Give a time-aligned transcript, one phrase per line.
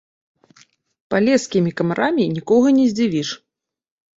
[1.13, 3.29] Палескімі камарамі нікога не здзівіш.